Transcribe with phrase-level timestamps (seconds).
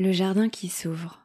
[0.00, 1.18] Le jardin qui s'ouvre.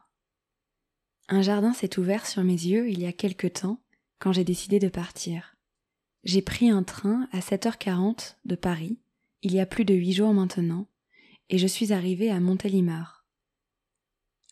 [1.28, 3.80] Un jardin s'est ouvert sur mes yeux il y a quelque temps
[4.18, 5.54] quand j'ai décidé de partir.
[6.24, 8.98] J'ai pris un train à 7h40 de Paris,
[9.42, 10.88] il y a plus de huit jours maintenant,
[11.50, 13.24] et je suis arrivée à Montélimar.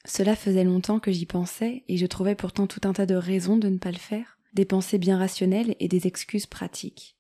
[0.05, 3.57] Cela faisait longtemps que j'y pensais et je trouvais pourtant tout un tas de raisons
[3.57, 7.17] de ne pas le faire, des pensées bien rationnelles et des excuses pratiques.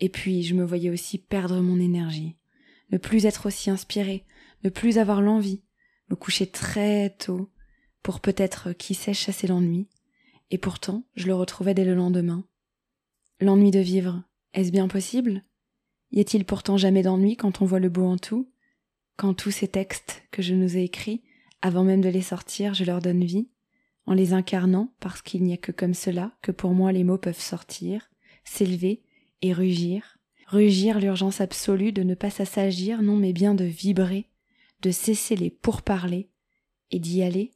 [0.00, 2.36] Et puis je me voyais aussi perdre mon énergie,
[2.90, 4.26] ne plus être aussi inspirée,
[4.64, 5.62] ne plus avoir l'envie,
[6.10, 7.50] me coucher très tôt,
[8.02, 9.88] pour peut-être, qui sait, chasser l'ennui,
[10.50, 12.44] et pourtant je le retrouvais dès le lendemain.
[13.40, 14.22] L'ennui de vivre,
[14.54, 15.44] est-ce bien possible?
[16.12, 18.50] Y a-t-il pourtant jamais d'ennui quand on voit le beau en tout?
[19.16, 21.22] Quand tous ces textes que je nous ai écrits,
[21.62, 23.48] avant même de les sortir, je leur donne vie,
[24.06, 27.18] en les incarnant, parce qu'il n'y a que comme cela que pour moi les mots
[27.18, 28.08] peuvent sortir,
[28.44, 29.02] s'élever
[29.42, 34.28] et rugir, rugir l'urgence absolue de ne pas s'assagir, non mais bien de vibrer,
[34.80, 36.30] de cesser les pourparlers
[36.90, 37.52] et d'y aller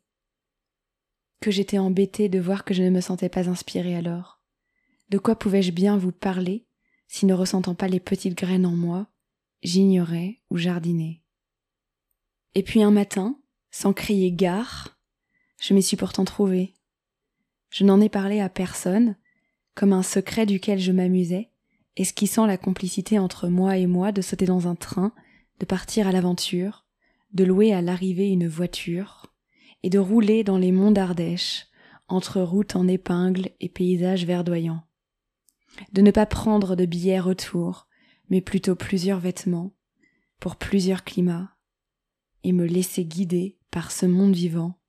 [1.41, 4.41] Que j'étais embêtée de voir que je ne me sentais pas inspirée alors.
[5.09, 6.67] De quoi pouvais-je bien vous parler
[7.09, 9.09] si ne ressentant pas les petites graines en moi,
[9.63, 11.23] j'ignorais ou jardinais?
[12.55, 13.39] Et puis un matin,
[13.71, 14.99] sans crier gare,
[15.61, 16.75] je m'y suis pourtant trouvée.
[17.71, 19.17] Je n'en ai parlé à personne,
[19.75, 21.51] comme un secret duquel je m'amusais,
[21.97, 25.13] esquissant la complicité entre moi et moi de sauter dans un train,
[25.61, 26.85] de partir à l'aventure,
[27.33, 29.27] de louer à l'arrivée une voiture,
[29.83, 31.67] et de rouler dans les monts d'Ardèche,
[32.09, 34.83] entre routes en épingles et paysages verdoyants.
[35.93, 37.87] De ne pas prendre de billets retour,
[38.29, 39.75] mais plutôt plusieurs vêtements,
[40.39, 41.57] pour plusieurs climats,
[42.43, 44.81] et me laisser guider par ce monde vivant,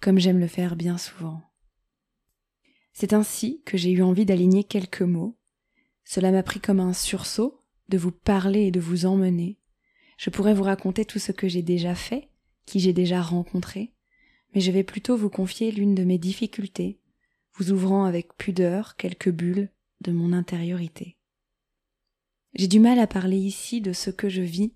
[0.00, 1.42] comme j'aime le faire bien souvent.
[2.92, 5.38] C'est ainsi que j'ai eu envie d'aligner quelques mots.
[6.04, 9.58] Cela m'a pris comme un sursaut de vous parler et de vous emmener,
[10.22, 12.28] je pourrais vous raconter tout ce que j'ai déjà fait,
[12.64, 13.92] qui j'ai déjà rencontré,
[14.54, 17.00] mais je vais plutôt vous confier l'une de mes difficultés,
[17.54, 21.16] vous ouvrant avec pudeur quelques bulles de mon intériorité.
[22.54, 24.74] J'ai du mal à parler ici de ce que je vis,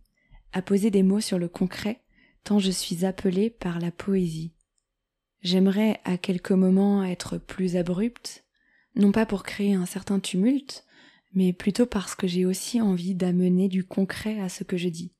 [0.53, 2.03] à poser des mots sur le concret,
[2.43, 4.53] tant je suis appelée par la poésie.
[5.43, 8.45] J'aimerais à quelques moments être plus abrupte,
[8.97, 10.85] non pas pour créer un certain tumulte,
[11.35, 15.13] mais plutôt parce que j'ai aussi envie d'amener du concret à ce que je dis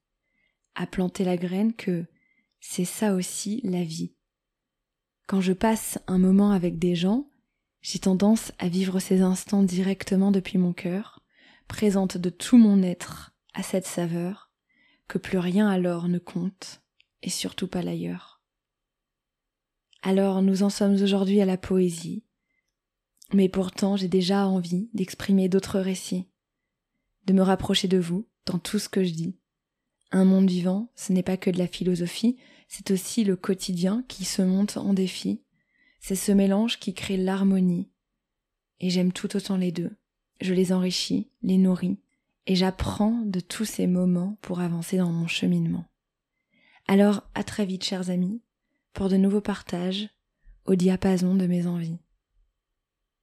[0.77, 2.07] à planter la graine que
[2.61, 4.15] c'est ça aussi la vie.
[5.27, 7.29] Quand je passe un moment avec des gens,
[7.81, 11.25] j'ai tendance à vivre ces instants directement depuis mon cœur,
[11.67, 14.53] présente de tout mon être à cette saveur,
[15.09, 16.83] que plus rien alors ne compte,
[17.23, 18.43] et surtout pas l'ailleurs.
[20.03, 22.25] Alors nous en sommes aujourd'hui à la poésie,
[23.33, 26.29] mais pourtant j'ai déjà envie d'exprimer d'autres récits,
[27.25, 29.39] de me rapprocher de vous dans tout ce que je dis,
[30.13, 32.37] un monde vivant, ce n'est pas que de la philosophie,
[32.69, 35.43] c'est aussi le quotidien qui se monte en défi.
[36.01, 37.91] C'est ce mélange qui crée l'harmonie.
[38.81, 39.97] Et j'aime tout autant les deux.
[40.41, 41.99] Je les enrichis, les nourris,
[42.47, 45.85] et j'apprends de tous ces moments pour avancer dans mon cheminement.
[46.89, 48.41] Alors à très vite, chers amis,
[48.93, 50.09] pour de nouveaux partages
[50.67, 51.99] au diapason de mes envies.